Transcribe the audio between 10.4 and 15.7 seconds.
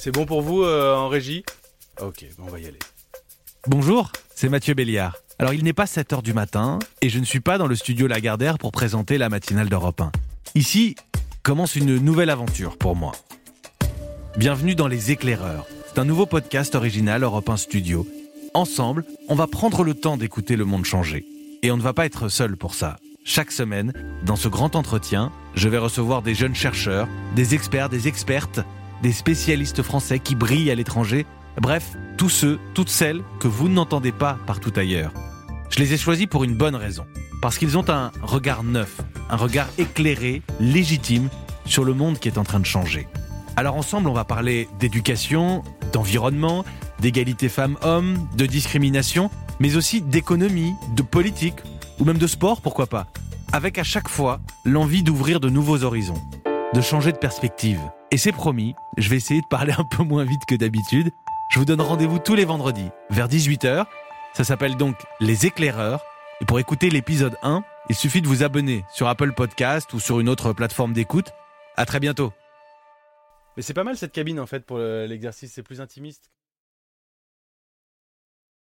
Ici commence une nouvelle aventure pour moi. Bienvenue dans Les Éclaireurs.